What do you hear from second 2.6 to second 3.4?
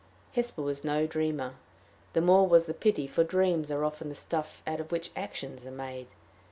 the pity, for